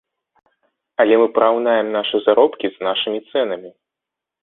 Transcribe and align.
Але 1.05 1.15
параўнаем 1.35 1.87
нашы 1.99 2.25
заробкі 2.25 2.67
з 2.75 2.91
нашымі 2.91 3.19
цэнамі. 3.31 3.69